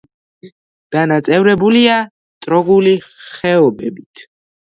[0.95, 1.99] დანაწევრებულია
[2.45, 2.93] ტროგული
[3.35, 4.27] ხეობებით.